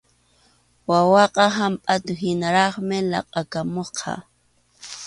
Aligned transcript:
Wawaqa 0.89 1.43
hampʼatuhinaraqmi 1.57 2.97
laqʼakamusqa. 3.11 4.13